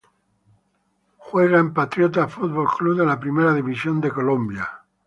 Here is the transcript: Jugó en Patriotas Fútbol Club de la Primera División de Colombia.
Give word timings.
Jugó 1.19 1.41
en 1.43 1.73
Patriotas 1.75 2.33
Fútbol 2.33 2.67
Club 2.75 2.97
de 2.97 3.05
la 3.05 3.19
Primera 3.19 3.53
División 3.53 4.01
de 4.01 4.09
Colombia. 4.09 4.67